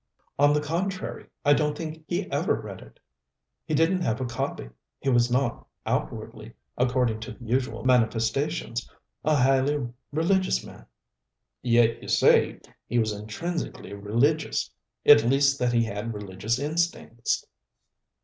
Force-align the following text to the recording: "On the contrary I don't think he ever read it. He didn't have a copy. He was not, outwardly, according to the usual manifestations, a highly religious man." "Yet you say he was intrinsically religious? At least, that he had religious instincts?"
"On 0.39 0.51
the 0.51 0.61
contrary 0.61 1.27
I 1.45 1.53
don't 1.53 1.77
think 1.77 2.05
he 2.07 2.25
ever 2.31 2.55
read 2.59 2.81
it. 2.81 2.99
He 3.65 3.75
didn't 3.75 4.01
have 4.01 4.19
a 4.19 4.25
copy. 4.25 4.71
He 4.97 5.09
was 5.11 5.29
not, 5.29 5.67
outwardly, 5.85 6.55
according 6.75 7.19
to 7.19 7.33
the 7.33 7.45
usual 7.45 7.85
manifestations, 7.85 8.89
a 9.23 9.35
highly 9.35 9.89
religious 10.11 10.65
man." 10.65 10.87
"Yet 11.61 12.01
you 12.01 12.07
say 12.07 12.61
he 12.87 12.97
was 12.97 13.11
intrinsically 13.11 13.93
religious? 13.93 14.71
At 15.05 15.23
least, 15.23 15.59
that 15.59 15.71
he 15.71 15.83
had 15.83 16.15
religious 16.15 16.57
instincts?" 16.57 17.45